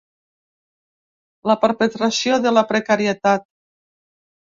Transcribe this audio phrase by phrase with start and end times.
[1.53, 3.51] La perpetració de la precarietat.